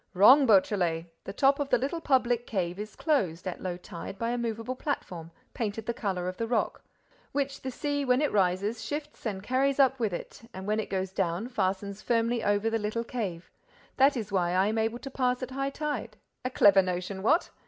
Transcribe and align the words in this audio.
"Wrong, 0.15 0.47
Beautrelet! 0.47 1.05
The 1.25 1.31
top 1.33 1.59
of 1.59 1.69
the 1.69 1.77
little 1.77 2.01
public 2.01 2.47
cave 2.47 2.79
is 2.79 2.95
closed, 2.95 3.47
at 3.47 3.61
low 3.61 3.77
tide, 3.77 4.17
by 4.17 4.31
a 4.31 4.37
movable 4.39 4.73
platform, 4.75 5.29
painted 5.53 5.85
the 5.85 5.93
color 5.93 6.27
of 6.27 6.37
the 6.37 6.47
rock, 6.47 6.81
which 7.33 7.61
the 7.61 7.69
sea, 7.69 8.03
when 8.03 8.19
it 8.19 8.31
rises, 8.31 8.83
shifts 8.83 9.27
and 9.27 9.43
carries 9.43 9.79
up 9.79 9.99
with 9.99 10.11
it 10.11 10.41
and, 10.55 10.65
when 10.65 10.79
it 10.79 10.89
goes 10.89 11.11
down, 11.11 11.49
fastens 11.49 12.01
firmly 12.01 12.43
over 12.43 12.67
the 12.67 12.79
little 12.79 13.03
cave. 13.03 13.51
That 13.97 14.17
is 14.17 14.31
why 14.31 14.53
I 14.53 14.65
am 14.65 14.79
able 14.79 14.97
to 14.97 15.11
pass 15.11 15.43
at 15.43 15.51
high 15.51 15.69
tide. 15.69 16.17
A 16.43 16.49
clever 16.49 16.81
notion, 16.81 17.21
what? 17.21 17.51